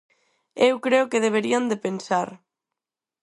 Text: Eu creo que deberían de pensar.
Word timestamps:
Eu 0.67 0.75
creo 0.85 1.09
que 1.11 1.23
deberían 1.25 1.63
de 1.71 1.77
pensar. 1.85 2.29